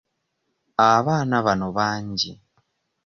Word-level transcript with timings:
Abaana 0.91 1.35
bano 1.45 1.67
bangi. 1.77 2.31